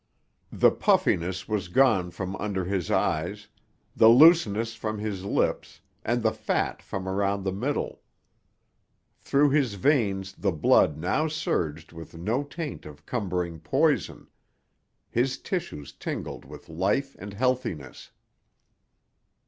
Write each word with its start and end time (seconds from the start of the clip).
The 0.51 0.71
puffiness 0.71 1.47
was 1.47 1.67
gone 1.67 2.09
from 2.09 2.35
under 2.37 2.65
his 2.65 2.89
eyes, 2.89 3.49
the 3.95 4.09
looseness 4.09 4.73
from 4.73 4.97
his 4.97 5.25
lips 5.25 5.79
and 6.03 6.23
the 6.23 6.31
fat 6.33 6.81
from 6.81 7.07
around 7.07 7.43
the 7.43 7.51
middle. 7.51 8.01
Through 9.19 9.51
his 9.51 9.75
veins 9.75 10.33
the 10.33 10.51
blood 10.51 10.97
now 10.97 11.27
surged 11.27 11.91
with 11.93 12.17
no 12.17 12.43
taint 12.43 12.87
of 12.87 13.05
cumbering 13.05 13.59
poison; 13.59 14.27
his 15.07 15.37
tissues 15.37 15.91
tingled 15.93 16.45
with 16.45 16.67
life 16.67 17.15
and 17.19 17.33
healthiness. 17.35 18.09